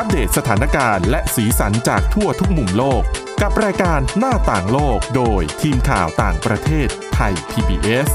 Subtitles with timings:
[0.00, 3.02] อัปเดตสถานการณ์และสีสันจากทั่วทุกมุมโลก
[3.42, 8.08] กับรายการหน้าต่างโลกโดยทีมข่าวต่างประเทศไทย PBS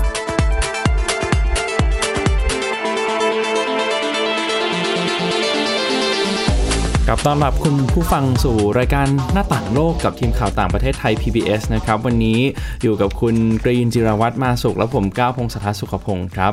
[7.08, 12.40] กับต้อนรับคุณผู้ฟังสู่รายการหน้าต่างโลกกับทีมข่าวต่างประเทศไทย PBS นะครับ วันนี้
[12.84, 16.52] อยู่กับคุณกรีนจิรวัตรมาสุขและผมก้าวพงศธรสุขพงศ์ครับ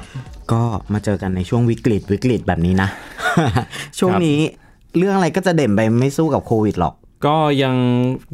[0.53, 0.63] ก็
[0.93, 2.89] มาเจอกันในช่วงวิกฤตวิกฤตแบบนี้นะ
[3.99, 4.41] ช่วงนี้
[4.99, 6.95] เรื่องอะไรก็จะเด่นไปไม่สู้กับโควิดหรอก
[7.27, 7.77] ก็ยัง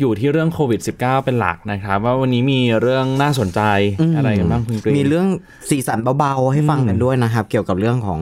[0.01, 3.61] อยู่ที่เรื่องโควิด -19 เป็นหลักนะครับ ว่าวันนี้มีเรื่องน่าสนใจ
[4.17, 5.27] อะไรกันบ้างคุณกรีนมีเรื่อง
[5.71, 8.19] สีสันเบาๆให้ฟังกันด้วยนะครับ เกี่ยวกับเรื่องของ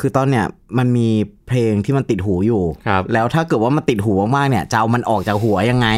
[0.00, 0.44] คือตอนเนี้ย
[0.78, 1.08] มันมี
[1.48, 5.88] เพลงที่มันติดหูอยู่ครับแล้วถ้าเกิดว่ามันติดหูมากๆเนี่ยจะเอามันออกจากหัวยังไง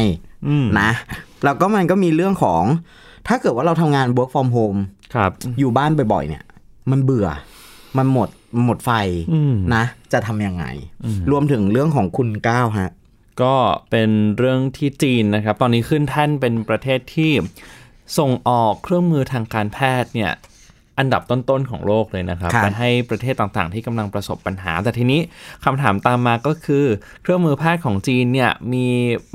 [0.47, 0.89] อืมนะ
[1.43, 2.63] แล้วก็มันก็มีเรื่องของ
[3.27, 4.79] ถ้าเกิดว่าเราทำงาน work from home
[5.15, 6.43] ครับอยู่บ้านบ่อยๆเนี่ย
[6.91, 7.27] มันเบื่อ
[7.97, 8.29] มันหมด
[8.63, 8.91] หมดไฟ
[9.33, 9.83] อืมนะ
[10.13, 10.65] จะทำยังไง
[11.31, 12.91] รวมถึงเรื่องของคุณก้าวฮะ
[13.41, 13.55] ก็
[13.91, 17.31] เป็นเรื่องที่จีนนะครับ ตอนนี้ขึ้นแท่นเป็นประเทศที่
[18.17, 20.31] ส่งออกเครื่องมือทางการแพทย์เนี่ย
[20.99, 25.19] อันดับต้นๆของโลกเลยนะครับครับไปให้ประเทศต่างๆ ที่กำลังประสบปัญหา แต่ทีนี้
[25.65, 26.85] คำถามตามมาก็คือ
[27.21, 28.85] เครื่องมือแพทย์ของจีนเนี่ยมี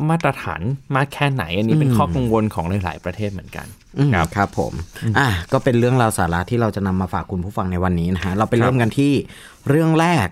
[0.09, 0.61] มาตรฐาน
[0.97, 3.67] มากแค่ไหน อันนี้เป็นข้อกังวลของหลาย ๆ ประเทศเหมือนกัน
[3.99, 4.73] อืมครับครับผม
[5.19, 9.13] อะก็เป็นเรื่องราวสาระที่เราจะนำมาฝากคุณผู้ฟังในวันนี้นะฮะเราไปเริ่มกันที่
[9.69, 10.29] เรื่องแรก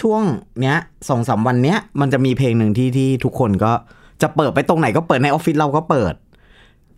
[0.00, 0.22] ช่วง
[0.60, 0.76] เนี้ย
[1.08, 3.72] สองสามวันเนี้ยมันจะมีเพลงหนึ่งที่ที่ทุกคนก็
[4.22, 6.14] จะเปิดไปตรงไหนก็เปิดในออฟฟิศเราก็เปิด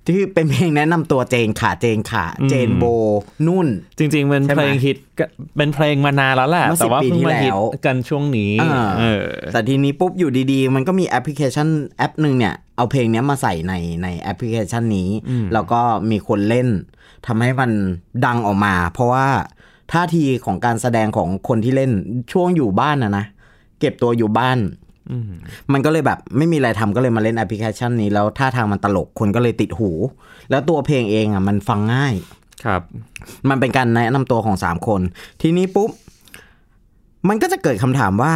[0.06, 2.84] ที่เป็นเพลงแนะนำตัวเจนขาเจนขาเจนโบ
[3.46, 3.66] นุ่น
[3.98, 5.24] จริง ๆ เป็นใช่ไหเพมลงฮิตก็
[5.56, 15.08] เป็นเพลงมานานแล้วแหละเมื่อแต่ว่า10ปีเพิ่งที่มาฮิตแล้วกันช่วงนี้อ่าเออแต่ทีนี้ปุ๊บอยู่ดีๆ มันก็มีแอปพลิเคชันแอปหนึ่งเนี่ย เอาเพลงเนี้ยมาใส่ในในแอปพลิเคชันนี้
[15.52, 16.68] แล้วก็มีคนเล่น
[17.26, 17.70] ทำให้มัน
[18.26, 19.26] ดังออกมา เพราะว่า
[19.92, 21.90] ท่าทีของการแสดงของคนที่เล่น
[22.32, 23.24] ช่วงอยู่บ้านนะนะ
[23.80, 24.58] เก็บตัวอยู่บ้าน
[25.72, 29.90] มันก็เลยแบบไม่มีอะไรทำก็เลยมาเล่นแอปพลิเคชันนี้ แล้วท่าทางมันตลกคนก็เลยติดหู
[30.50, 32.14] แล้วตัวเพลงเองอะมันฟังง่าย
[32.64, 32.82] ครับ
[33.48, 35.00] มันเป็นการแนะนำตัวของสามคน
[35.42, 35.90] ทีนี้ปุ๊บ
[37.28, 38.34] มันก็จะเกิดคำถามว่า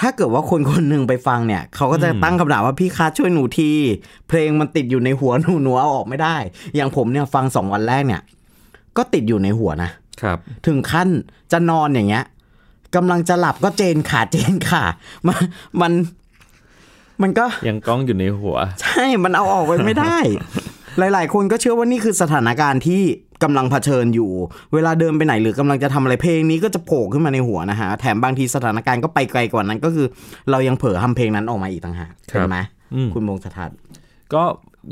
[0.00, 3.70] ถ้าเกิดว่าคนคนหนึ่งไปฟังเนี่ย เขาก็จะตั้งคำถามว่าพี่คะช่วยหนูที
[4.28, 6.36] เพลงมันติดอยู่ในหัวหนูหนูเอาออกไม่ได้
[6.74, 8.22] อย่างผมเนี่ยฟังสองวันแรกเนี่ย
[8.96, 9.90] ก็ติดอยู่ในหัวนะ
[10.22, 11.08] ครับ ถึงขั้น
[11.52, 12.24] จะนอนอย่างเงี้ย
[12.96, 14.82] กำลังจะหลับก็เจนขาเจนขา
[15.26, 15.36] มัน
[15.80, 15.92] มัน
[17.22, 20.18] มันก็ยังก้องอยู่ในหัว ใช่มันเอาออกไปไม่ได้
[20.98, 23.02] หลาย ๆ คนก็เชื่อว่านี่คือสถานการณ์ที่
[23.42, 24.30] กำลังเผชิญอยู่
[24.74, 30.06] เวลาเดินไปไหนหรือกำลังจะทำอะไรเพลงนี้ก็จะโผล่ขึ้นมาในหัวนะฮะ แถมบางทีสถานการณ์ก็ไปไกลกว่านั้น ก็คือ
[30.50, 32.58] เรายังเผลอทำเพลงนั้นออกมาอีกต่างหากครับเห็นไหม
[32.94, 33.70] อืมคุณมงสถัด
[34.34, 34.42] ก็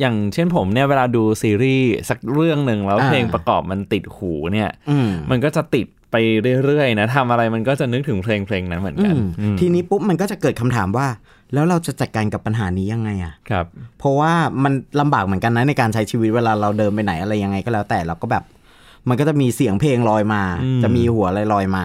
[0.01, 6.17] อย่างเช่นผมเนี่ยเวลาดูซีรีส์สักเรื่องหนึ่งแล้วอ่าเพลงประกอบมันติดหูเนี่ยอืมมันก็จะติด ไป
[6.65, 11.07] เรื่อยๆนะทำอะไรมันก็จะนึกถึงเพลงเพลงนั้นเหมือนอืกันมอืมทีนี้ปุ๊บมันก็จะเกิดคำถามว่า
[11.55, 13.67] แล้วเราจะจัดการกับปัญหานี้ยังไงอะครับ
[13.99, 14.33] เพราะว่า
[14.63, 18.45] มันลำบากเหมือนกันนะในการใช้ชีวิตเวลาเราเดินไปไหนอะไรยังไงก็แล้วแต่เราก็แบบ
[19.09, 21.85] มันก็จะมีเสียงเพลงลอยมาอืมจะมีหัวอะไรลอยมา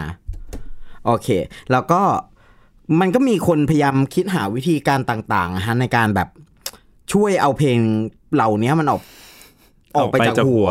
[1.06, 1.28] โอเค
[1.72, 2.02] แล้วก็
[3.00, 6.30] มันก็มีคนพยายามคิดหาวิธีการต่างๆนะฮะในการแบบ
[7.14, 7.78] ช่วยเอาเพลง
[8.34, 9.02] เหล่านี้มันออก
[9.98, 10.70] ออกไปจากหัว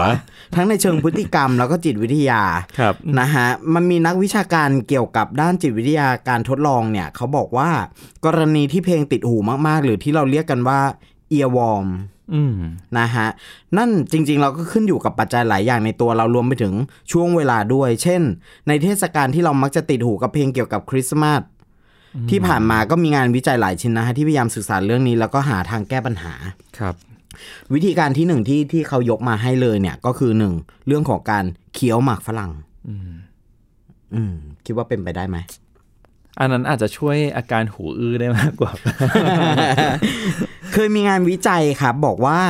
[0.54, 2.42] ทั้งในเชิงพฤติกรรมแล้วก็จิตวิทยา
[2.78, 7.70] ครับนะฮะมันมีนักวิชาการเกี่ยวกับด้านจิตวิทยาการทดลองเนี่ยเขาบอกว่า
[8.26, 10.80] กรณีที่เพลงติดหูมากๆ หรือที่เราเรียกกันว่า
[11.36, 11.88] earworm
[12.34, 12.56] อืม
[12.98, 13.28] นะฮะ
[13.76, 16.74] นั่นจริงๆเราก็ขึ้นอยู่กับปัจจัยหลายอย่างในตัวเรารวมไปถึง
[17.12, 18.22] ช่วงเวลาด้วย เช่น
[18.68, 21.42] ในเทศกาลที่เรามักจะติดหูกับเพลงเกี่ยวกับคริสต์มาส
[22.30, 26.32] ที่ผ่านมาก็มีงานวิจัยหลายชิ้นนะฮะที่พยายามศึกษาเรื่องนี้แล้วก็หาทางแก้ปัญหา
[26.78, 26.94] ครับ
[27.74, 30.54] วิธีการที่หนึ่งที่ที่เขายกมาให้เลยเนี่ย ก็คือหนึ่ง
[30.86, 31.44] เรื่องของการ
[31.74, 32.52] เคี้ยวหมากฝรั่ง
[34.14, 34.34] อืม
[34.64, 35.36] คิดว่าเป็นไปได้ไหม
[36.38, 38.72] อันนั้นอาจจะช่วยอาการหูอื้อได้มากกว่า
[40.72, 42.40] เคยมีงานวิจัยครับ บอกว่า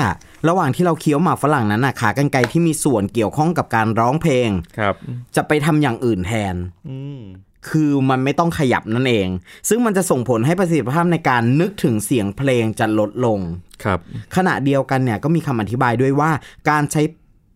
[0.49, 4.49] ระหว่างที่เราเคี้ยวหมากฝรั่งนั้นนะขากรรไกรที่มีส่วนเกี่ยวข้องกับการร้องเพลง
[4.79, 4.95] ครับ
[5.37, 6.55] จะไปทำอย่างอื่นแทน
[6.89, 7.21] อืม
[7.69, 9.29] คือมันไม่ต้องขยับนั่นเอง
[9.69, 13.39] ซึ่งมันจะส่งผลให้ประสิทธิภาพในการนึกถึงเสียงเพลงจะลดลง
[13.85, 13.99] ครับ
[14.37, 16.31] ขณะเดียวกันเนี่ยก็มีคำอธิบายด้วยว่า
[16.71, 17.03] การใช้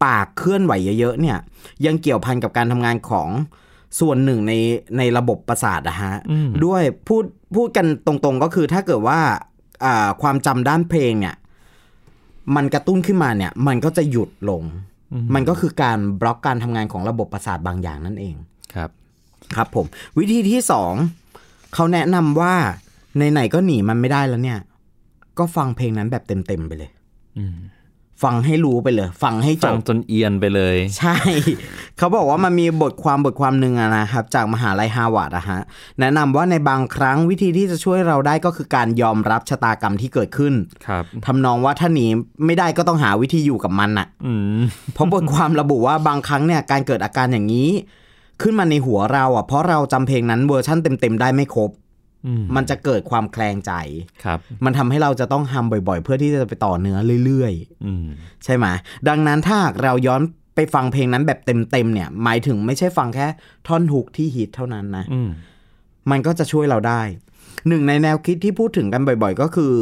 [0.05, 1.39] ปากเคลื่อนไหวเยอะๆเนี่ย
[1.87, 3.29] ยังเกี่ยวพันกับการทำงานของ
[4.01, 4.53] ส่วนหนึ่งใน
[4.99, 7.25] ในระบบประสาทอะฮะอืมด้วยพูด
[7.57, 9.21] พูดกันตรงๆก็คือถ้าเกิดว่า
[9.85, 11.35] อ่าความจำด้านเพลงเนี่ย
[12.57, 14.63] มันกระตุ้นขึ้นมาเนี่ย มันก็จะหยุดลง
[15.35, 18.35] มันก็คือการบล็อกการทำงานของระบบประสาทบางอย่างนั่นเอง
[18.75, 18.91] ครับ
[19.57, 19.87] ครับผม
[20.19, 20.93] วิธีที่สอง
[21.75, 22.55] เขาแนะนำว่า
[23.33, 24.61] ไหนๆก็หนีมันไม่ได้แล้วเนี่ย
[25.39, 26.91] ก็ฟังเพลงนั้นแบบเต็มๆไปเลย
[27.39, 27.57] อืม
[28.25, 31.17] ฟังให้รู้ไปเลย ฟังให้จฟังบจนเอียนไปเลยใช่
[31.99, 35.61] เขาบอกว่ามันมีบทความบทความหนึ่งอะนะครับ จากมหาลัยฮาร์วาร์ดอะฮะ
[36.01, 40.55] แนะนำว่าในบางครั้งวิธีที่จะช่วยเราได้ก็คือการยอมรับชะตากรรมที่เกิดขึ้น
[40.87, 42.07] ครับทำนองว่าถ้าหนี
[42.47, 44.61] ไม่ได้ก็ต้องหาวิธีอยู่กับมันอะอืม
[44.95, 47.71] เพราะบทความระบุว่าบางครั้งเนี่ยการเกิดอาการอย่างนี้
[48.43, 51.71] ขึ้นมาในหัวเราอะเพราะเราจำเพลงนั้นเวอร์ชั่นเต็มๆได้ไม่ครบ
[52.27, 53.73] อืมมันจะเกิดความแคลงใจ
[54.25, 58.07] ครับ มันทำให้เราจะต้องทำบ่อยๆ เพื่อที่จะไปต่อเนื้อเรื่อยๆอืม
[58.45, 58.67] ใช่ไหม
[59.09, 60.23] ดังนั้นถ้าหากเราย้อน
[60.55, 63.27] ไปฟังเพลงนั้นแบบเต็มๆเนี่ย หมายถึงไม่ใช่ฟังแค่
[63.69, 65.29] ท่อน hook ที่ฮิตเท่านั้นนะอืม
[66.11, 67.03] มันก็จะช่วยเราได้
[67.69, 69.75] หนึ่งในแนวคิดที่พูดถึงกันบ่อย ๆ ก็คือ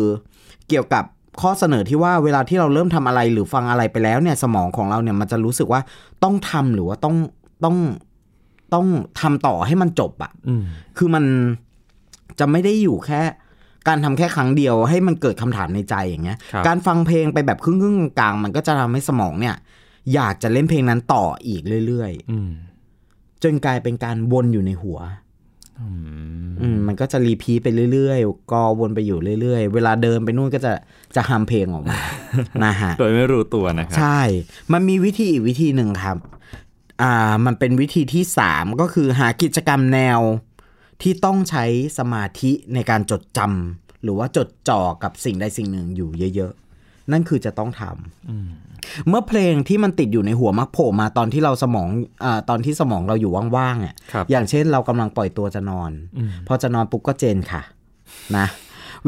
[0.68, 1.04] เกี่ยวกับ
[1.40, 5.80] ข้อเสนอที่ว่าเวลาที่เราเริ่มทำอะไรหรือฟังอะไรไปแล้วเนี่ย สมองของเราเนี่ยมันจะรู้สึกว่า
[6.24, 7.16] ต้องทำหรือว่าต้อง
[7.64, 7.76] ต้อง
[8.74, 8.86] ต้อง
[9.20, 10.62] ทำต่อให้มันจบอะอืม
[10.96, 11.24] คือมัน
[12.38, 13.20] จะไม่ได้อยู่แค่
[13.88, 19.56] การทำแค่ครั้งเดียวให้มันเกิดคำถามในใจอย่างเงี้ยครับการฟังเพลงไปแบบครึ่งๆกลางๆมันก็จะทำให้สมองเนี่ย
[20.14, 24.98] อยากจะเล่นเพลงนั้นต่ออีกเรื่อยอืมๆจนกลายเป็นการวนอยู่ในหัว
[25.80, 25.88] อื
[26.44, 30.72] มอืมมันก็จะรีพีทไปเรื่อยๆกอวนไปอยู่เรื่อยๆ เวลาเดินไปนู่นก็จะ
[31.16, 31.98] จะฮัมเพลงออกมา
[32.64, 34.20] นะฮะ โดยไม่รู้ตัวนะครับ ใช่
[34.72, 36.16] มันมีวิธีอีกวิธีหนึ่งครับ
[37.02, 40.20] อ่ามันเป็นวิธีที่สามก็คือหากิจกรรมแนว
[41.02, 41.64] ที่ต้องใช้
[41.98, 51.88] สมาธิในการจดจำหรือว่าจดจ่อกับสิ่งใดสิ่งหนึ่งอยู่เยอะๆ นั่นคือจะต้องทำเมื่อเพลงที่มันติดอยู่ในหัวมักโผล่มาตอนที่เราสมอง
[52.24, 55.90] อ่าตอนที่สมองเราอยู่ว่างๆอะครับอย่างเช่นเรากำลังปล่อยตัวจะนอน
[56.46, 57.62] พอจะนอนปุ๊บก็เจนค่ะ
[58.36, 58.46] นะ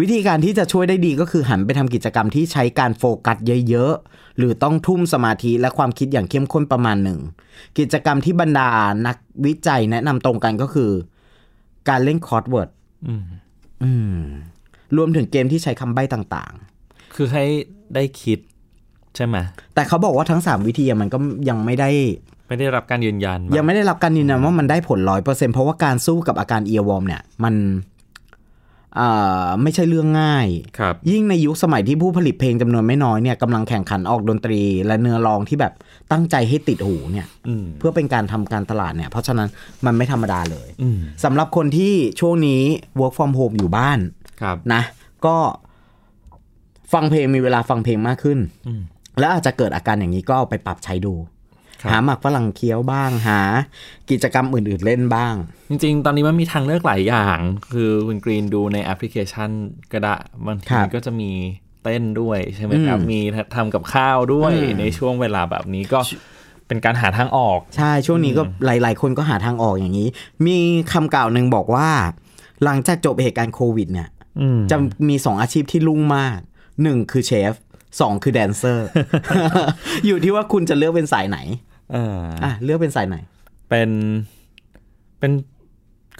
[0.00, 3.36] วิธีการที่จะช่วยได้ดีก็คือหันไปทำกิจกรรมที่ใช้การโฟกัส
[3.68, 7.20] เยอะๆ หรือต้องทุ่มสมาธิและความคิดอย่างเข้มข้นประมาณหนึ่ง
[7.78, 8.68] กิจกรรมที่บรรดา
[9.06, 9.16] นัก
[9.46, 10.90] วิจัยแนะนำตรงกันก็คือ
[11.88, 12.70] การเล่น crossword
[13.08, 13.24] อืม
[13.82, 14.18] อืม
[14.96, 16.52] รวมถึงเกมที่ใช้คำใบ้ต่าง
[17.14, 17.44] คือให้
[17.94, 18.38] ได้คิด
[19.16, 21.18] ใช่ไหมๆแต่เขาบอกว่าทั้ง3วิธีอะมันก็
[21.48, 21.90] ยังไม่ได้
[22.48, 27.95] ไม่ได้รับการยืนยัน ยังไม่ได้รับการยืนยันว่ามันได้ผลร้อยเปอร์เซ็นต์เพราะว่าการสู้กับอาการ earworm เนี่ย มันเอ่อ
[29.62, 30.46] ไม่ใช่เรื่องง่าย
[30.78, 35.72] ครับยิ่งในยุคสมัยที่ผู้ผลิตเพลงจำนวนไม่น้อยเนี่ยกำลังแข่งขันออกดนตรี และเนื้อร้องที่แบบ
[36.12, 39.48] ตั้งใจให้ติดหูเนี่ยอืมเพื่อเป็นการทำการตลาดเนี่ย เพราะฉะนั้น
[39.86, 42.62] มันไม่ธรรมดาเลยอืมสำหรับคนที่ช่วงนี้
[43.00, 43.98] work from home อยู่บ้าน
[44.40, 44.82] ครับนะ
[45.26, 45.36] ก็
[46.92, 48.38] ฟังเพลงมีเวลาฟังเพลงมากขึ้น
[48.68, 48.82] อืม
[49.20, 51.35] แล้วอาจจะเกิดอาการอย่างนี้ก็เอาไปปรับใช้ดูครับ
[51.90, 53.40] หาหมักฝรั่งเคี้ยวบ้างหา
[54.10, 55.34] กิจกรรมอื่น ๆเล่นบ้าง
[55.68, 57.38] จริง ๆ ตอนนี้มันมีทางเลือกหลายอย่าง
[57.72, 59.50] คือคุณกรีนดูในแอปพลิเคชัน
[59.92, 60.14] ก็ได้
[60.46, 61.30] บางทีครับก็จะมี
[61.82, 63.20] เต้นด้วยใช่ไหมครับอืมมี
[63.54, 65.98] ทำกับข้าวด้วยอืมในช่วงเวลาแบบนี้ก็
[66.66, 70.08] เป็นการหาทางออก ใช่ช่วงนี้ก็หลาย ๆ คนก็หาทางออกอย่างนี้
[70.46, 70.58] มี
[70.92, 71.88] คำกล่าวหนึ่งบอกว่า
[72.64, 74.08] หลังจากจบเหตุการณ์โควิดเนี่ย
[74.40, 74.76] อืมจะ
[75.08, 76.38] มีสองอาชีพที่รุ่งมาก
[76.82, 77.52] หนึ่งคือเชฟ
[78.00, 78.88] สองคือแดนเซอร์
[80.06, 81.38] อยู่ที่ว่าคุณจะเลือกเป็นสายไหน
[81.92, 83.16] เอออะเลือกเป็นสายไหน
[83.68, 83.90] เป็น
[85.20, 85.32] เป็น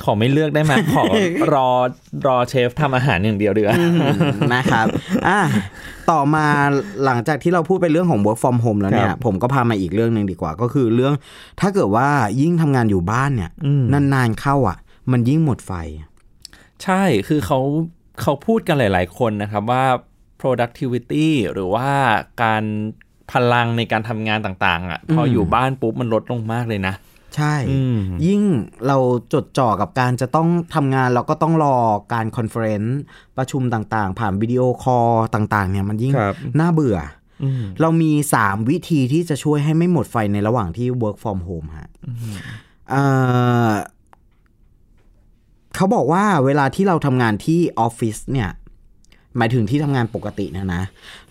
[0.05, 1.05] ขอไม่เลือกได้ไหมขอ
[1.55, 1.69] รอ
[2.27, 3.77] รอเชฟทำอาหารอย่างเดียวดีกว่า
[4.55, 4.87] นะครับ
[5.29, 5.41] อะ
[6.11, 6.47] ต่อมา
[7.05, 11.15] หลังจากที่เราพูดไปเรื่องของ work from home แล้วเนี่คยรับผมก็พามาอีกเรื่องหนึ่งดีกว่า ก็คือเรื่อง
[11.61, 12.09] ถ้าเกิดว่า
[12.41, 13.83] ยิ่งทำงานอยู่บ้านเนี่ยอืม
[14.15, 14.79] นานๆเข้าอะ
[15.13, 15.73] มันยิ่งหมดไฟ
[16.83, 17.61] ใช่คือเขา
[18.23, 19.85] เขาพูดกันหลาย ๆ คนนะครับว่า
[20.41, 21.89] productivity หรือว่า
[22.43, 22.63] การ
[23.33, 26.95] พลังในการทำงานต่าง ๆ อะ พออยู่บ้านปุ๊บมันลดลงมากเลยนะ
[27.37, 28.43] ใช่อืมยิ่ง
[28.87, 28.97] เรา
[29.33, 31.77] จดจ่อกับการจะต้องทำงานเราก็ต้องรอ
[32.13, 32.99] การ conference
[33.37, 36.99] ประชุมต่างๆ ผ่าน video call ต่างๆ เนี่ยมันยิ่งครับน่าเบื่อ
[37.43, 38.13] อืมเรามี
[38.43, 41.91] 3 วิธีที่จะช่วยให้ไม่หมดไฟในระหว่างที่ work from home ฮะ
[42.91, 43.03] เอ่
[43.69, 43.71] อ
[45.75, 48.51] เขาบอกว่าเวลาที่เราทำงานที่ออฟฟิศเนี่ย
[49.39, 50.83] หมายถึงที่ทำงานปกติเนะนะ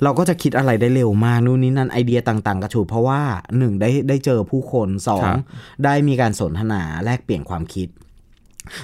[0.03, 3.21] เราก็จะคิดอะไรได้เร็วมากนู่นนี่นั่นไอเดียต่างๆ กระฉูดเพราะว่า
[3.57, 5.37] หนึ่งได้ได้เจอผู้คนสองครับ
[5.83, 7.87] ได้มีการสนทนาแลกเปลี่ยนความคิด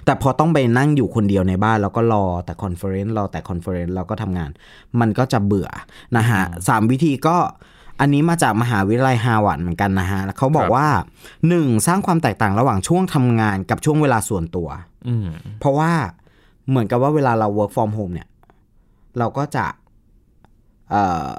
[0.05, 4.49] แต่พอต้องไปนั่งอยู่คนเดียวในบ้าน แล้วก็รอแต่ conference รอแต่ conference แล้วก็ทำงาน
[4.99, 5.69] มันก็จะเบื่อ
[6.17, 7.37] นะฮะสามวิธีก็
[7.99, 10.87] อันนี้มาจากมหาวิทยาลัยฮาร์วาร์ดเหมือนกันนะฮะแล้วเขาบอกครับว่า
[11.47, 14.69] หนึ่งสร้างความแตกต่างระหว่างช่วงทำงานกับช่วงเวลาส่วนตัว
[15.07, 15.27] อืม
[15.59, 15.91] เพราะว่า
[16.69, 18.27] เหมือนกับว่าเวลาเรา work from home เนี่ย
[19.19, 19.65] เราก็จะ
[20.89, 21.33] เอ่อ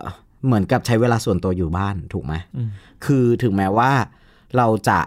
[0.46, 2.68] เหมือนกับใช้เวลาส่วนตัวอยู่บ้านถูกไหมอืม
[3.04, 3.90] คือถึงแม้ว่า
[4.56, 4.98] เราจะ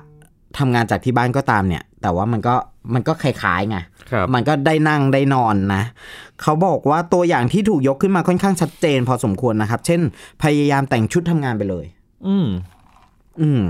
[0.57, 2.55] ทำงานจากที่บ้านก็ตามเนี่ย แต่ว่ามันก็
[2.93, 3.77] มันก็คล้ายๆไง
[4.11, 5.83] ครับมันก็ได้นั่งได้นอนนะ
[6.41, 10.01] เขาบอกว่าตัวอย่างที่ถูกยกขึ้นมาค่อนข้างชัดเจนพอสมควรนะครับ เช่น
[10.43, 11.85] พยายามแต่งชุดทำงานไปเลย
[12.27, 12.47] อืม
[13.41, 13.63] อืม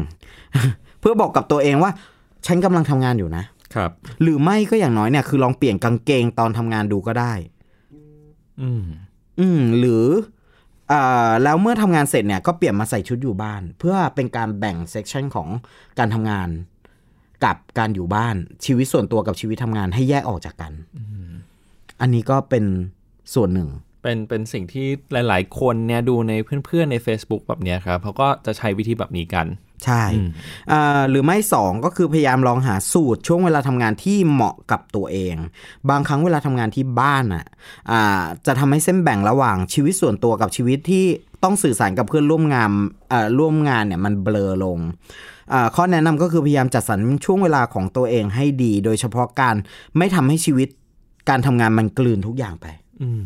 [0.99, 1.91] เพื่อบอกกับตัวเองว่า
[2.45, 3.43] ฉันกำลังทำงานอยู่นะ
[3.75, 7.33] ครับ หรือไม่ก็อย่างน้อยเนี่ยคือลองเปลี่ยนกางเกงตอนทำงานดูก็ได้
[8.61, 8.83] อืม
[9.39, 10.05] อืม หรือ
[10.89, 15.47] เอ่อแล้วเมื่อทำงานเสร็จเนี่ยก็เปลี่ยนมาใส่ชุดอยู่บ้าน เพื่อเป็นการแบ่งเซกชันของ
[15.99, 16.49] การทำงาน
[17.45, 18.35] กับการอยู่บ้าน
[18.65, 20.73] ชีวิตส่วนตัวกับชีวิตทำงานให้แยกออกจากกัน
[22.01, 22.65] อันนี้ก็เป็น
[23.33, 23.69] ส่วนหนึ่ง
[24.01, 26.33] เป็นเป็นสิ่งที่หลาย ๆ คนเนี่ยดูใน
[26.65, 29.47] เพื่อน ๆ ใน Facebook แบบเนี้ยครับเขาก็จะใช้วิธีแบบนี้กัน
[29.85, 30.03] ใช่
[30.71, 35.35] อ่าหรือไม่สองก็คือพยายามลองหาสูตรช่วงเวลาทำงานที่เหมาะกับตัวเอง
[35.89, 37.45] บางครั้งเวลาทำงานที่บ้านอะ
[37.91, 41.05] อ่าจะทำให้เส้นแบ่งระหว่างชีวิตส่วนตัวกับชีวิตที่
[41.43, 42.69] ต้องสื่อสารกับเพื่อนร่วมงาน
[43.11, 44.79] อ่าร่วมงานเนี่ยมันเบลอลง
[45.53, 49.55] อ่าข้อแนะนำก็คือพยายามจัดสรรช่วงเวลาของตัวเองให้ดี โดยเฉพาะการ
[49.97, 50.69] ไม่ทำให้ชีวิต
[51.29, 52.65] การทำงานมันกลืนทุกอย่างไป
[53.03, 53.25] อืม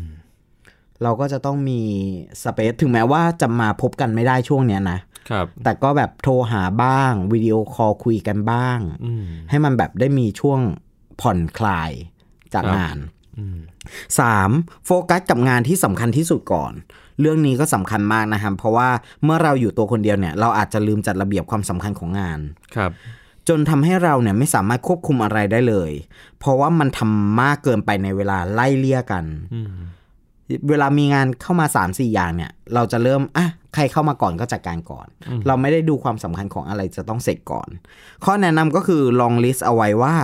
[1.02, 1.80] เราก็จะต้องมี
[2.42, 4.98] space ถึงแม้ว่าจะมาพบกันไม่ได้ช่วงเนี้ยนะ
[5.30, 10.60] ครับ แต่ก็แบบโทรหาบ้างวิดีโอคอลคุยกันบ้างอืมให้มันแบบได้มีช่วง
[11.20, 11.90] ผ่อนคลาย
[12.54, 12.96] จากครับงาน
[13.38, 13.58] อืม
[14.18, 14.50] สาม
[14.86, 16.72] โฟกัสกับงานที่สำคัญที่สุดก่อน
[17.20, 18.88] เรื่องนี้ก็สำคัญมากนะครับ เพราะว่า
[19.24, 22.38] เมื่อเราอยู่ตัวคนเดียวเนี่ย เราอาจจะลืมจัดระเบียบความสำคัญของงาน
[22.76, 22.90] ครับ
[23.48, 25.92] จนทำให้เราเนี่ยไม่สามารถควบคุมอะไรได้เลย
[26.38, 29.24] เพราะว่ามันทำมากเกินไปในเวลาไล่เลี่ยกัน
[29.54, 29.72] อืม
[30.68, 35.06] เวลามีงานเข้ามา 3 4 อย่างเนี่ย เราจะเริ่มอะใครเข้ามาก่อนก็จัดการก่อน
[35.46, 37.68] เราไม่ได้ดูความสำคัญของอะไรจะต้องเสร็จก่อน
[38.24, 40.14] ข้อแนะนำก็คือลอง list เอาไว้ว่า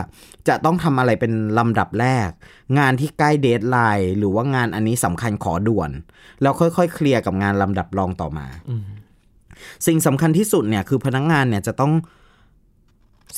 [0.49, 2.31] จะต้องทำอะไรเป็นลำดับแรก
[2.79, 5.91] งานที่ใกล้ deadline หรือว่างานอันนี้สำคัญขอด่วน
[6.43, 8.47] แล้วค่อยๆ เคลียร์กับงานลำดับรองต่อมา
[9.87, 11.93] สิ่งสำคัญที่สุดเนี่ยคือพนักงานเนี่ยจะต้อง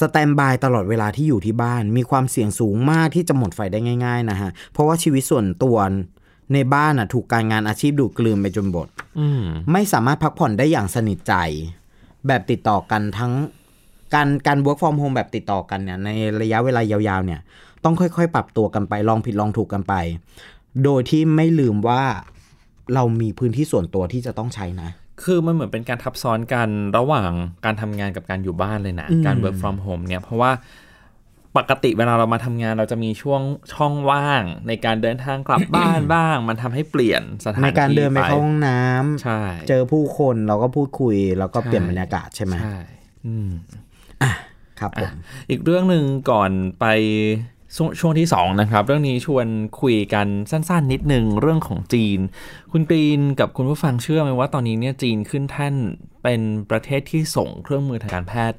[0.00, 5.78] สแตนบายตลอดเวลาที่อยู่ที่บ้าน มีความเสี่ยงสูงมากที่จะหมดไฟได้ง่าย ๆ นะฮะ เพราะว่าชีวิตส่วนตัว
[6.55, 8.87] ในบ้านอะถูกการงานอาชีพดูดกลืนไปจนหมด
[9.21, 11.35] อืมไม่สามารถพักผ่อนได้อย่างสนิทใจ
[12.26, 13.33] แบบติดต่อกันทั้ง
[14.14, 16.09] การการ work from home แบบติดต่อกันเนี่ยใน
[16.40, 17.40] ระยะเวลายาวๆ เนี่ย
[17.85, 19.95] ต้องค่อยๆ ปรับตัวกันไปลองผิดลองถูกกันไป
[20.85, 22.02] โดยที่ไม่ลืมว่า
[22.95, 24.90] เรามีพื้นที่ส่วนตัวที่จะต้องใช้นะ
[25.25, 27.31] คือมันเหมือนเป็นการทับซ้อนกันระหว่าง
[27.64, 30.50] การทำงานกับการอยู่บ้านเลยนะ การ work from home เนี่ยเพราะว่า
[31.57, 42.78] ปกติเวลาเรามาทำงานเราจะมีช่วงช่องว่าง ในการเดินทางกลับบ้านบ้าง มันทำให้เปลี่ยนสถานในที่การเดินไปเข้าห้องน้ำใช่เจอผู้คนเราก็พูดคุย แล้วก็ใช่เปลี่ยนบรรยากาศใช่ไหมใช่
[43.26, 43.49] อืม
[44.81, 45.12] ครับผม
[45.50, 46.50] อีกเรื่องหนึ่งก่อน
[46.81, 46.85] ไป
[47.76, 49.47] ชวงช่วงที่ 2 นะครับ เรื่องนี้ชวน
[49.81, 52.19] คุยกันสั้น ๆ นิดนึงเรื่องของจีน
[52.73, 55.75] คุณกรีนกับคุณผู้ฟังเชื่อไหมว่าตอนนี้เนี่ยจีนขึ้นแท่น
[56.23, 56.40] เป็น
[56.71, 58.59] ประเทศที่ส่งเครื่องมือทางการแพทย์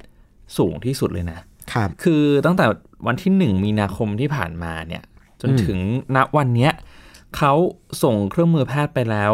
[0.58, 1.38] สูงที่สุดเลยนะ
[1.72, 2.66] ครับ คือตั้งแต่
[3.06, 5.02] วันที่ 1 มีนาคมที่ผ่านมาเนี่ย
[5.40, 5.78] จนถึง
[6.16, 6.72] ณวันเนี้ย
[7.36, 7.52] เขา
[8.02, 9.32] ส่งเครื่องมือแพทย์ไปแล้ว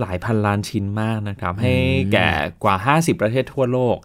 [0.00, 1.74] หลายพันล้านชิ้นมากนะครับ ให้
[2.12, 2.28] แก่
[2.64, 3.96] กว่า 50 ประเทศทั่วโลก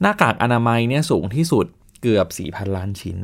[0.00, 1.66] หน้ากากอนามัยเนี่ยสูงที่สุด
[2.02, 3.18] เกือบ 4,000 ล้านชิ้น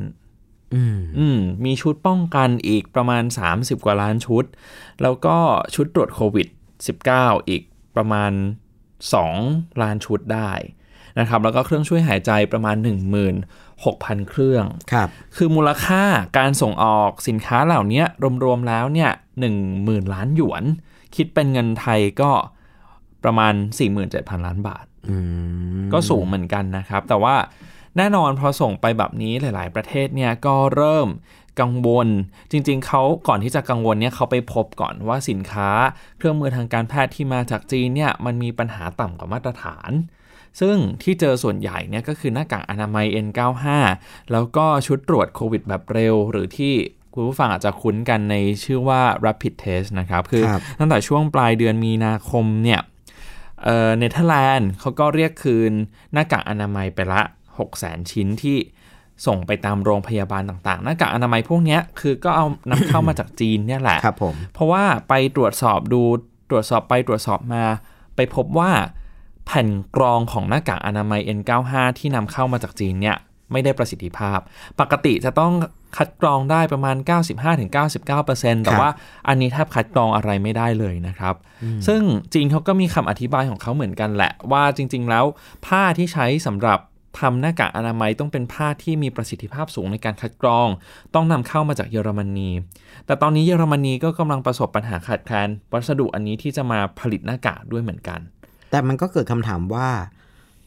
[0.75, 3.23] อืมอืมมีชุดป้องกันอีกประมาณ
[3.53, 4.43] 30 กว่าล้านชุด
[5.01, 5.37] แล้วก็
[5.75, 6.47] ชุดตรวจโควิด
[6.97, 7.61] -19 อีก
[7.95, 8.31] ประมาณ
[9.05, 10.51] 2 ล้านชุดได้
[11.19, 12.75] นะครับ แล้วก็เครื่องช่วยหายใจประมาณ
[13.85, 16.03] 16,000 เครื่องครับคือมูลค่า
[16.37, 18.03] การส่งออกสินค้าเหล่านี้
[18.43, 19.11] รวมๆแล้วเนี่ย
[19.63, 20.63] 10,000 ล้านหยวน
[21.15, 22.31] คิดเป็นเงินไทยก็
[23.23, 23.53] ประมาณ
[23.99, 25.15] 47,000 ล้านบาทอื
[25.79, 27.35] มก็สูงเหมือนกันนะครับ แต่ว่า
[27.97, 31.07] แน่นอนพอส่งไปแบบนี้หลาย ๆ ประเทศเนี่ยก็เริ่ม
[31.61, 32.07] กังวล
[32.51, 35.69] จริง ๆ เขาก่อนที่จะกังวลเนี่ยเขาไปพบก่อนว่าสินค้า
[36.17, 39.91] เครื่องมือทางการแพทย์ที่มาจากจีนเนี่ยมันมีปัญหาต่ำกว่ามาตรฐาน
[40.59, 43.65] ซึ่งที่เจอส่วนใหญ่เนี่ยก็คือหน้ากากอนามัย N95
[44.31, 46.73] แล้วก็ชุดตรวจโควิดแบบเร็ว หรือที่
[47.13, 52.81] คุณผู้ฟังอาจจะคุ้นกันในชื่อว่า rapid test นะครับ คือครับตั้งแต่ช่วงปลายเดือนมีนาคมเนี่ย
[53.63, 55.71] เอ่อเนเธอร์แลนด์เขาก็เรียกคืน
[56.13, 57.21] หน้ากากอนามัยไปละ
[57.57, 58.57] 6 0 0 0 0ชิ้นที่
[59.25, 66.01] ส่งไปตามโรงพยาบาลต่างๆ หน้ากากอนามัยพวกเนี้ยคือก็เอานำเข้ามาจากจีนเนี่ยแหละครับผมเพราะว่าไปตรวจสอบดู
[66.49, 67.63] ตรวจสอบไปตรวจสอบมา
[68.15, 68.71] ไปพบว่า
[69.47, 73.17] แผ่นกรองของหน้ากากอนามัย N95 ที่นำเข้ามาจากจีนเนี่ย
[73.51, 74.39] ไม่ได้ประสิทธิภาพ
[74.79, 75.53] ปกติจะต้อง
[75.97, 76.95] คัดกรองได้ประมาณ
[77.61, 78.89] 95-99%แต่ว่า
[79.27, 81.35] อันนี้แทบคัดกรองอะไรไม่ได้เลยนะครับ
[81.87, 82.01] ซึ่ง
[82.33, 85.25] จีนเขาก็มีคำอธิบายของเขาเหมือนกันแหละ ว่าจริง ๆ แล้ว
[85.65, 86.79] ผ้าที่ใช้สำหรับ
[87.19, 90.67] ทำหน้ากากอนามัยต้องเป็นผ้าที่มีประสิทธิภาพสูงในการคัดกรอง
[91.15, 92.49] ต้องนำเข้ามาจากเยอรมนี
[93.05, 98.19] แต่ตอนนี้เยอรมนีก็กำลังประสบปัญหาขาดแคลนวัสดุอันนี้ที่จะมาผลิตหน้ากากด้วยเหมือนกัน
[98.69, 99.89] แต่มันก็เกิดคำถามว่า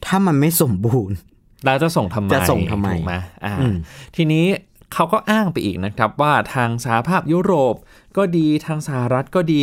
[0.04, 1.16] ถ้ามันไม่สมบูรณ์
[1.64, 3.14] แล้วจะส่งทำไมจะส่งทำไมถูกไหม
[3.45, 3.75] อ่าอืม
[4.16, 4.47] ทีนี้
[4.95, 7.75] เขาก็อ้างไปอีกนะครับว่าทางสหภาพยุโรป
[8.16, 9.62] ก็ดีทางสหรัฐก็ดี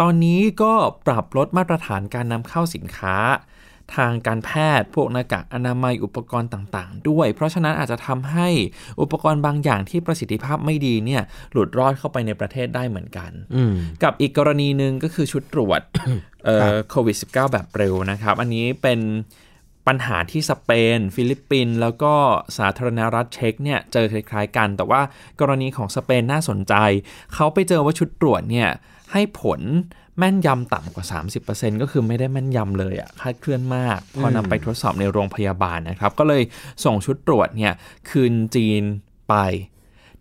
[0.00, 0.72] ตอนนี้ก็
[1.06, 3.16] ปรับลดมาตรฐานการนำเข้าสินค้า
[3.96, 4.50] ทางการแพ
[4.80, 8.48] ทย์ พวกหน้ากากอนามัยอุปกรณ์ต่างๆ ด้วย เพราะฉะนั้นอาจจะทำให้
[9.00, 15.80] อุปกรณ์บางอย่างที่ประสิทธิภาพไม่ดีเนี่ยหลุดรอดเข้าไปในประเทศได้เหมือนกันอืมกับอีกกรณีหนึ่งก็คือชุดตรวจ
[16.44, 19.00] เอ่อโควิด -19 แบบเร็วนะครับ อันนี้เป็น
[19.86, 22.14] ปัญหาที่สเปน ฟิลิปปินส์แล้วก็
[22.58, 25.00] สาธารณรัฐเช็กเนี่ยเจอคล้ายๆกัน แต่ว่า
[25.40, 26.74] กรณีของสเปนน่าสนใจ
[27.34, 28.68] เขาไปเจอว่าชุดตรวจเนี่ย
[29.12, 29.60] ให้ผล
[30.18, 31.04] แม่นยำต่ำกว่า
[31.44, 36.42] 30%ก็คือไม่ได้แม่นยำเลยอะคาดเคลื่อนมาก พอนำไปทดสอบในโรงพยาบาลนะครับ ก็เลย
[36.84, 37.72] ส่งชุดตรวจเนี่ย
[38.10, 38.82] คืนจีน
[39.28, 39.34] ไป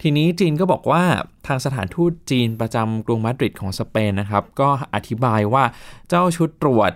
[0.01, 1.03] ทีนี้จีนก็บอกว่า
[1.47, 5.63] ทางสถานทูตจีนประจำกรุงมาดริดของสเปนนะครับ ก็อธิบายว่า
[6.09, 6.91] เจ้าชุดตรวจ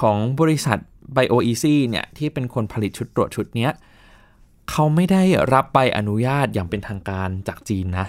[0.00, 0.78] ของบริษัท
[1.16, 3.72] BioEasy เนี่ยที่เป็นคนผลิตชุดตรวจชุดเนี้ย
[4.70, 8.06] เขาไม่ได้รับใบอนุญาตอย่างเป็นทางการจากจีนนะ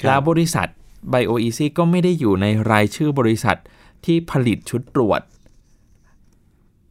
[0.00, 0.68] ครับแล้วบริษัท
[1.12, 3.56] BioEasy ก็ไม่ได้อยู่ในรายชื่อบริษัท
[4.04, 5.20] ที่ผลิตชุดตรวจ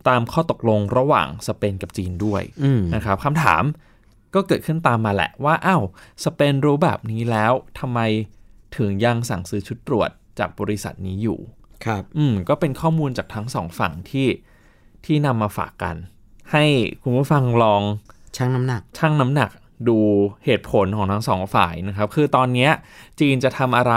[0.07, 3.63] ตามข้อตกลงระหว่างสเปนกับจีนด้วยอืมนะครับคำถาม
[4.35, 5.83] ก็เกิดขึ้นตามมาแหละว่าอ้าว
[6.25, 7.99] สเปนรู้แบบนี้แล้วทำไม
[8.77, 10.09] ถึงยังสั่งซื้อชุดตรวจ
[10.39, 11.39] จากบริษัทนี้อยู่
[11.85, 14.27] ครับ อืมก็เป็นข้อมูลจากทั้งสองฝั่งที่
[15.05, 15.95] ที่นำมาฝากกัน
[16.51, 16.65] ให้
[17.01, 17.81] คุณผู้ฟังลอง
[18.35, 19.49] ช่างน้ำหนัก ชั่งน้ำหนัก
[19.89, 19.97] ดู
[20.45, 22.71] เหตุผลของทั้งสองฝ่ายนะครับ คือตอนเนี้ย
[23.19, 23.95] จีนจะทำอะไร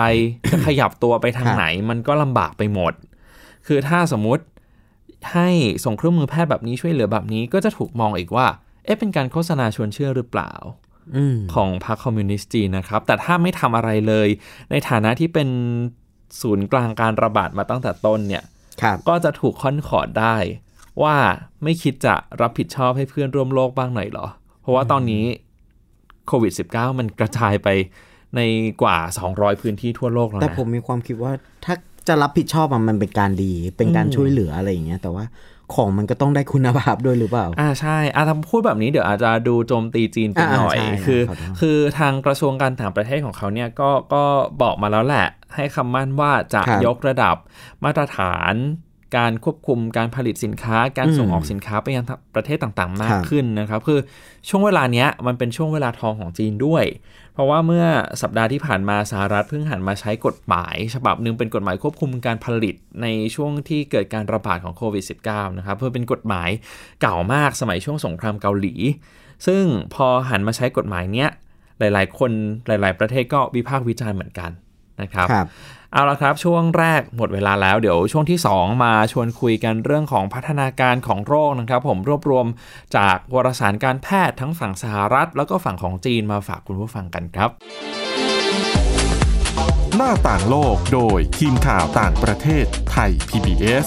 [0.50, 2.92] จะขยับตัวไปทางครับไหน มันก็ลำบากไปหมด
[3.66, 4.44] คือถ้าสมมุติ
[5.32, 5.48] ให้
[5.84, 8.46] ส่งเครื่องมือแพทย์แบบนี้ช่วยเหลือแบบนี้ก็จะถูกมองอีกว่า
[8.84, 10.52] เอ๊ะเป็นการโฆษณาชวนเชื่อหรือเปล่า
[11.16, 14.28] อืมของพรรคคอมมิวนิสต์จีนนะครับ แต่ถ้าไม่ทำอะไรเลย
[14.70, 15.48] ในฐานะที่เป็น
[16.40, 18.44] ศูนย์กลางการระบาดมาตั้งแต่ต้นเนี่ย
[18.82, 20.36] ครับก็จะถูกค่อนขอดได้
[21.02, 21.16] ว่า
[21.64, 24.26] ไม่คิดจะรับผิดชอบให้เพื่อนร่วมโลกบ้างหน่อยเหรอ
[24.60, 25.24] เพราะว่าตอนนี้
[26.28, 27.68] โควิด -19 มันกระจายไป
[28.36, 28.40] ใน
[28.82, 28.96] กว่า
[29.30, 31.32] 200 พื้นที่ทั่วโลกแล้วแต่นะผมมีความคิดว่า
[31.64, 31.74] ถ้า
[32.08, 35.24] จะรับผิดชอบอะมันเป็นการดี เป็นการช่วยเหลืออะไรอย่างเงี้ย แต่ว่า
[35.74, 44.22] ของมันก็ต้องได้คุณภาพด้วยหรือเปล่า อ่าใช่อาถ้าพูดแบบนี้เดี๋ยวอาจจะดูโจมตีจีนไปอ่าหน่อยใช่คือขอโทษคือทางกระทรวงการต่างประเทศของเขาเนี่ยก็ ก็
[44.62, 47.36] บอกมาแล้วแหละ ให้คำมั่นว่าจะครับยกระดับ
[47.84, 48.54] มาตรฐาน
[49.16, 54.00] การควบคุมการผลิตสินค้า การส่งอืมออกสินค้าไปยังประเทศต่างๆ มากครับขึ้นนะครับคือ
[54.48, 56.84] ช่วงเวลาเนี้ยมันเป็นช่วงเวลาทองของจีนด้วย
[57.32, 57.84] เพราะว่าเมื่อ
[58.22, 66.48] สัปดาห์ที่ผ่านมาสหรัฐเพิ่งหันมาใช้กฎหมาย ฉบับหนึ่งเป็นกฎหมายควบคุมการผลิตในช่วงที่เกิดการระบาดของโควิด -19 นะครับเพื่อเป็นกฎหมาย
[67.00, 68.74] เก่ามากสมัยช่วงสงครามเกาหลี
[69.46, 69.62] ซึ่ง
[69.94, 71.28] พอหันมาใช้กฎหมายเนี้ย
[71.78, 72.30] หลาย ๆ คน
[72.66, 74.50] หลาย ๆ ประเทศก็วิพากษ์วิจารณ์เหมือนกัน
[75.02, 75.46] นะครับครับ
[75.92, 82.46] เอาละครับ ช่วงแรกหมดเวลาแล้วเดี๋ยวช่วงที่ 2 มาชวนคุยกันเรื่องของพัฒนาการของโรคนะครับ ผมรวบรวม
[82.96, 87.50] จากวารสารการแพทย์ทั้งฝั่งสหรัฐ แล้วก็ฝั่งของจีนมาฝากคุณผู้ฟังกันครับ
[89.96, 93.86] หน้าต่างโลกโดยทีมข่าวต่างประเทศไทย PBS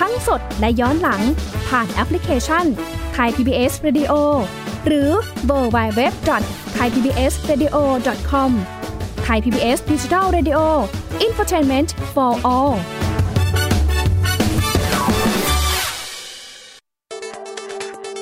[0.00, 1.22] ทั้งสดและย้อนหลัง
[1.68, 2.64] ผ่านแอปพลิเคชัน
[3.12, 4.12] ไทย PBS Radio
[4.86, 5.10] หรือ
[5.46, 6.12] World Wide Web
[6.74, 8.52] Thai PBS Radio.com
[9.24, 10.58] Thai PBS Digital Radio
[11.22, 12.74] Infotainment for all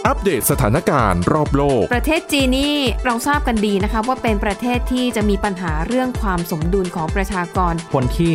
[0.06, 8.34] อัปเดตสถานการณ์รอบโลก ประเทศจีนนี่เราทราบกันดีนะคะว่าเป็นประเทศที่จะมีปัญหาเรื่องความสมดุลของประชากร คนที่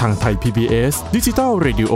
[0.00, 1.94] ทางไทย PBS ดิจิทัล Radio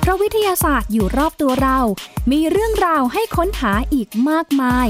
[0.00, 1.78] เพราะวิทยาศาสตร์อยู่รอบตัวเรา
[2.32, 4.88] มีเรื่องราวให้ค้นหาอีกมากมาย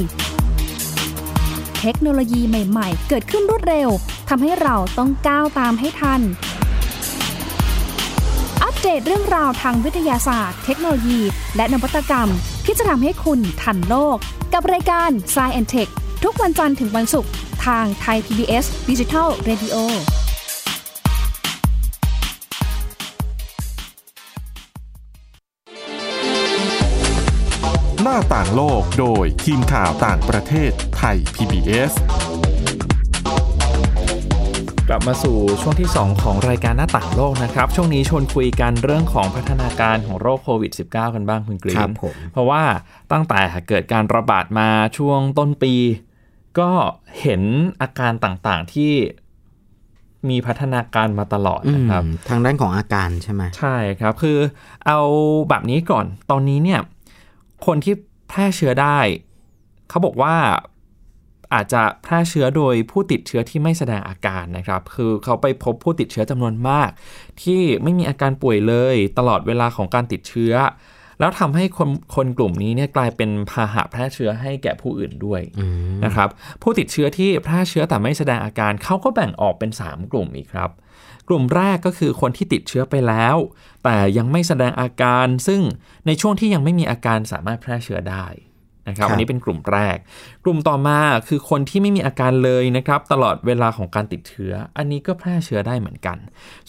[1.80, 3.88] เทคโนโลยีใหม่ ๆ เกิดขึ้นรวดเร็ว
[4.28, 6.20] ทำให้เราต้องก้าวตามให้ทัน
[8.62, 11.20] อัปเดตเรื่องราวทางวิทยาศาสตร์ เทคโนโลยี
[11.56, 12.28] และนวัตกรรม
[12.64, 14.16] ที่จะทำให้คุณทันโลก
[14.52, 15.92] กับรายการ Science and t e c h
[16.24, 17.33] ทุกวันจันทร์ถึงวันศุกร์
[17.66, 19.76] ทางไทย PBS Digital Radio
[28.02, 31.92] หน้าต่างโลกโดยทีมข่าวต่างประเทศไทย PBS
[34.88, 42.62] กลับมาสู่ช่วงที่ 2 ของรายการหน้าต่างโลกนะครับ ช่วงนี้ชวนคุยกันเรื่องของพัฒนาการของโรคโควิด -19 กันบ้างคุณกรีครันบผมเพราะว่า
[43.12, 45.74] ตั้งแต่เกิดการระบาดมาช่วงต้นปี
[46.61, 46.70] ก็
[47.20, 47.42] เห็น
[47.83, 48.92] อาการต่างๆที่
[50.31, 54.38] มีพัฒนาการมาตลอดนะครับอืมทางด้านของอาการใช่ไหมใช่ครับ คือ
[54.87, 55.01] เอา
[55.49, 56.81] แบบนี้ก่อนตอนนี้เนี่ย
[57.66, 57.94] คนที่
[58.29, 58.99] แพร่เชื้อได้
[59.88, 60.35] เขาบอกว่า
[61.55, 66.90] อาจจะแพร่เชื้อโดยผู้ติดเชื้อที่ไม่แสดงอาการนะครับ คือเขาไปพบผู้ติดเชื้อจำนวนมาก
[67.42, 70.55] ที่ไม่มีอาการป่วยเลย ตลอดเวลาของการติดเชื้อ
[71.20, 75.42] แล้วทำให้คนคนกลุ่มนี้เนี่ยกลายเป็นพาหะแพร่เชื้อให้แก่ผู้อื่นด้วย
[76.04, 76.28] นะครับ
[76.62, 80.70] ผู้ติดเชื้อที่แพร่เชื้อแต่ไม่แสดงอาการเขาก็แบ่งออกเป็น 3 กลุ่มอีกครับ
[81.28, 83.37] กลุ่มแรกก็คือคนที่ติดเชื้อไปแล้ว
[83.85, 85.61] แต่ยังไม่แสดงอาการ ซึ่ง
[86.06, 88.26] ในช่วงที่ยังไม่มีอาการสามารถแพร่เชื้อได้
[88.88, 89.96] นะครับครับอันนี้เป็นกลุ่มแรก
[90.44, 96.18] กลุ่มต่อมาคือคนที่ไม่มีอาการเลยนะครับ ตลอดเวลาของการติดเชื้อ อันนี้ก็แพร่เชื้อได้เหมือนกัน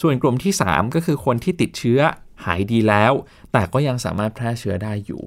[0.01, 1.99] ส่วนกลุ่มที่ 3 ก็คือคนที่ติดเชื้อ
[2.45, 3.13] หายดีแล้ว
[3.53, 5.23] แต่ก็ยังสามารถแพร่เชื้อได้อยู่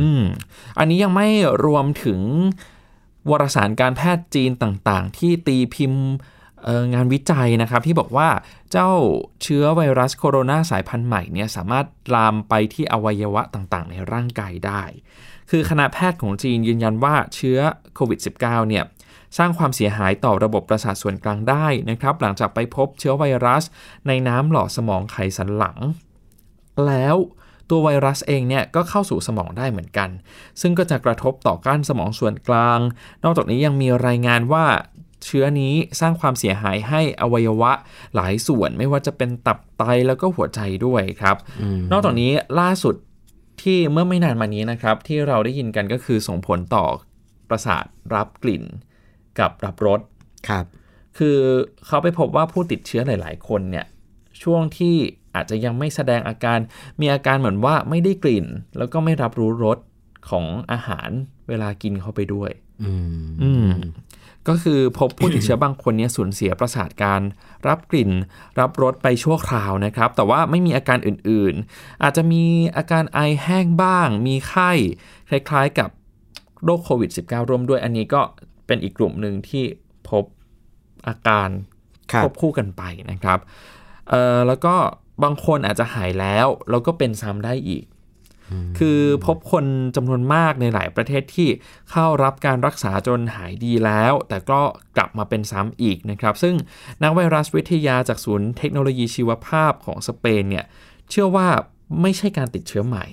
[0.00, 0.22] อืม
[0.78, 1.28] อันนี้ยังไม่
[1.64, 2.20] รวมถึง
[3.30, 6.04] วารสารการแพทย์จีนต่างๆ ที่ตีพิมพ์
[6.64, 8.28] เอ่องานวิจัยนะครับที่บอกว่า
[8.72, 8.90] เจ้า
[9.42, 14.82] เชื้อไวรัสโคโรนาสายพันธุ์ใหม่เนี่ยสามารถลามไปที่อวัยวะต่างๆ ในร่างกายได้
[15.50, 17.58] คือคณะแพทย์ของจีนยืนยันว่าเชื้อ
[17.94, 18.84] โควิด -19 เนี่ย
[19.38, 23.64] สร้างความเสียหายต่อระบบประสาทส่วนกลางได้นะครับ หลังจากไปพบเชื้อไวรัส
[24.06, 25.78] ในน้ำหล่อสมองไขสันหลัง
[26.88, 27.16] แล้ว
[27.70, 30.08] ตัวไวรัสเองเนี่ยก็เข้าสู่สมองได้เหมือนกัน
[30.60, 32.78] ซึ่งก็จะกระทบต่อก้านสมองส่วนกลาง
[33.24, 34.64] นอกจากนี้ยังมีรายงานว่า
[35.24, 37.72] เชื้อนี้สร้างความเสียหายให้อวัยวะ
[38.14, 41.36] หลายส่วนไม่ว่าจะเป็นตับไตแล้วก็หัวใจด้วยครับ
[41.92, 42.94] นอกจากนี้ล่าสุด
[43.62, 46.84] ที่เมื่อไม่นานมานี้นะครับ ที่เราได้ยินกันก็คือส่งผลต่อ
[47.48, 48.64] ประสาทรับกลิ่น
[49.38, 50.00] กับรับรส
[50.48, 50.64] ครับ
[51.18, 51.38] คือ
[51.86, 53.86] เขาไปพบว่าผู้ติดเชื้อหลาย ๆ คนเนี่ย
[54.42, 54.96] ช่วงที่
[55.34, 56.58] อาจจะยังไม่แสดงอาการ
[57.00, 58.46] มีอาการเหมือนว่าไม่ได้กลิ่น
[58.78, 59.78] แล้วก็ไม่รับรู้รส
[60.28, 61.10] ของอาหาร
[61.48, 62.50] เวลากินเข้าไปด้วย
[62.82, 63.68] อืมอืม
[64.48, 67.20] ก็คือพบผู้ติดเชื้อบางคนเนี่ยสูญเสียประสาทการ
[67.68, 68.10] รับกลิ่น
[68.60, 72.44] รับรสไปชั่วคราวนะครับ แต่ว่าไม่มีอาการอื่นๆ อาจจะมี
[72.76, 74.72] อาการไอแห้งบ้าง มีไข้
[75.28, 75.90] คล้ายๆกับ
[76.64, 78.22] โรคโควิด -19 ร่วมด้วย อันนี้ก็
[78.66, 79.64] เป็นอีกกลุ่มหนึ่งที่
[80.08, 80.24] พบ
[81.08, 81.48] อาการ
[82.12, 83.38] ครับควบคู่กันไปนะครับ
[84.08, 84.74] เอ่อแล้วก็
[85.22, 87.84] บางคนอาจจะหายแล้ว แล้วก็เป็นซ้ำได้อีก
[88.78, 89.64] คือพบคน
[89.96, 91.48] จำนวนมากในหลายประเทศที่
[91.90, 94.60] เข้ารับการรักษาจนหายดีแล้ว แต่ก็
[94.96, 96.54] กลับมาเป็นซ้ำอีกนะครับ ซึ่ง
[97.02, 100.64] นักไวรัสวิทยาจากศูนย์เทคโนโลยีชีวภาพของสเปนเนี่ย
[101.10, 101.48] เชื่อว่า
[102.00, 103.06] ไม่ใช่การติดเชื้อใหม่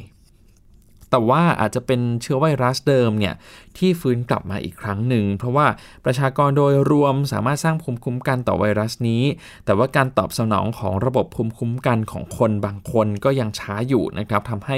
[1.11, 3.35] แต่ว่าอาจจะเป็นเชื้อไวรัสเดิมเนี่ย
[3.77, 5.67] ที่ฟื้นกลับมาอีกครั้งหนึ่ง เพราะว่า
[6.05, 9.23] ประชากรโดยรวมสามารถสร้างภูมิคุ้มกันต่อไวรัสนี้
[9.65, 14.77] แต่ว่าการตอบสนองของระบบภูมิคุ้มกันของคนบางคนก็ยังช้าอยู่นะครับทำให้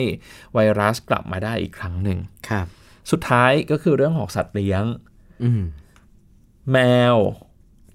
[0.53, 2.65] ไวรัสกลับมาได้อีกครั้งหนึ่งครับ
[3.11, 4.83] สุดท้ายก็คือเรื่องของสัตว์เลี้ยง
[5.43, 5.61] อืม
[6.71, 6.77] แม
[7.13, 7.15] ว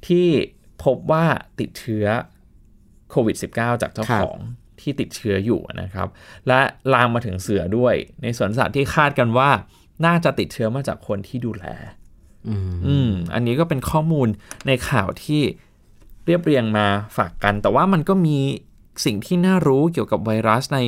[0.07, 0.29] ที่
[0.85, 1.25] พบว่า
[1.61, 2.07] ติดเชื้อ
[3.11, 4.39] โควิด -19 จากเจ้าครับของ
[4.85, 6.09] ที่ติดเชื้ออยู่นะครับ
[6.49, 6.61] และ
[6.93, 9.51] ลามมาถึงเสือด้วย ในสวนสัตว์ที่คาดกันว่า
[10.07, 11.65] น่าจะติดเชื้อมาจากคนที่ดูแล
[12.49, 14.29] อืมอืมอันนี้ก็เป็นข้อมูล
[14.67, 15.43] ในข่าวที่
[16.27, 18.39] เรียบเรียงมาฝากกัน แต่ว่ามันก็มี
[19.05, 20.81] สิ่งที่น่ารู้เกี่ยวกับไวรัสใน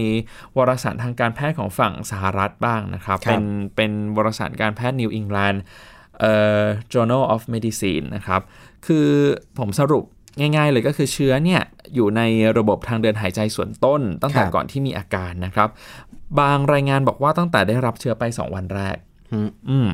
[0.56, 3.42] วารสารทางการแพทย์ของฝั่งสหรัฐบ้างนะครับครับเป็น
[3.76, 5.58] เป็นวารสารการแพทย์ New England
[6.20, 8.42] เอ่อ Journal of Medicine นะครับ
[8.86, 9.08] คือ
[9.58, 10.04] ผมสรุป
[10.38, 11.62] ง่าย ๆ เลยก็คือเชื้อเนี่ย
[11.94, 12.22] อยู่ใน
[12.58, 15.68] ระบบทางเดินหายใจส่วนต้น ตั้งแต่ครับก่อนที่มีอาการนะครับ
[16.40, 18.96] บางรายงานบอกว่าตั้งแต่ได้รับเชื้อไป 2 วันแรก
[19.32, 19.90] อืมอืม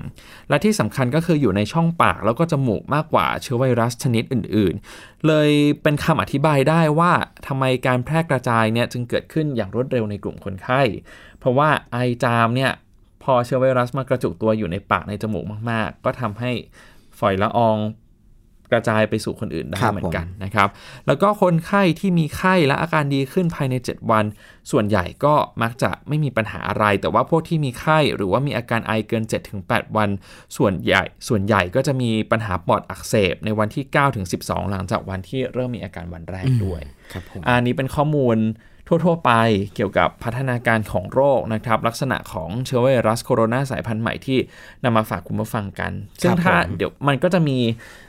[0.48, 5.50] และที่สำคัญก็คืออยู่ในช่องปากแล้วก็จมูกมากกว่าเชื้อไวรัสชนิดอื่น ๆ เลย
[5.82, 7.12] เป็นคำอธิบายได้ว่า
[7.46, 10.82] ทำไมการแพร่กระจายเนี่ยจึงเกิดขึ้นอย่างรวดเร็วในกลุ่มคนไข้
[11.38, 12.72] เพราะว่าไอจามเนี่ย
[13.22, 16.50] พอเชื้อไวรัสมากระจุกตัวอยู่ในปากในจมูกมาก ๆ ก็ทำให้
[17.18, 17.76] ฝอยละออง
[18.72, 20.68] กระจายไปสู่คนอื่นได้ครับเหมือนกันนะครับ
[21.06, 24.24] แล้วก็คนไข้ที่มีไข้และอาการดีขึ้นภายใน 7 วัน
[24.70, 29.24] ส่วนใหญ่ก็มักจะไม่มีปัญหาอะไร แต่ว่าพวกที่มีไข้หรือว่ามีอาการไอเกิน
[29.60, 30.08] 7-8 วัน
[30.56, 33.84] ส่วนใหญ่ส่วนใหญ่ก็จะมีปัญหาปอดอักเสบในวันที่
[34.28, 36.82] 9-12 หลังจากวันที่เริ่มมีอาการวันแรกด้วย
[37.12, 38.38] ครับผมอันนี้เป็นข้อมูล
[39.04, 39.32] ทั่ว ๆ ไป
[39.74, 44.38] เกี่ยวกับพัฒนาการของโรคนะครับ ลักษณะของเชื้อไวรัสโคโรนาสายพันธุ์ใหม่ที่
[44.84, 47.58] นำมาฝากคุณผู้ฟังกัน ซึ่งถ้าผมเดี๋ยวมันก็จะมี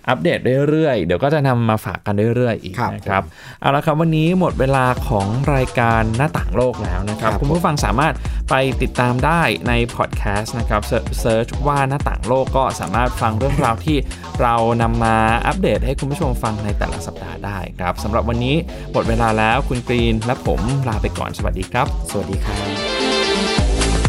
[0.09, 0.39] อัปเดต
[0.69, 3.23] เรื่อยๆ เดี๋ยวก็จะนำมาฝากกันเรื่อยๆ อีกครับนะครับ
[3.61, 8.13] เอาละครับวันนี้หมดเวลาของรายการหน้าต่างโลกแล้วนะครับครับ คุณผู้ฟังสามารถ
[8.49, 13.97] ไปติดตามได้ในพอดแคสต์นะครับเซิร์ชว่าหน้าต่างโลกก็สามารถฟังเรื่องราวที่
[14.41, 18.55] เรานำมาอัปเดตให้คุณผู้ชมฟังในแต่ละสัปดาห์ได้ครับสำหรับวันนี้
[18.93, 22.67] หมดเวลาแล้วคุณกรีนและผมลาไปก่อนสวัสดีครับ สวัสดีครับ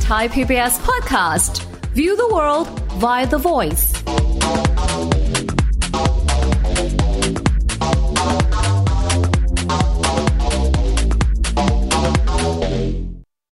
[0.09, 1.53] Thai PBS podcast.
[1.99, 2.69] View the world
[3.05, 3.85] via the voice.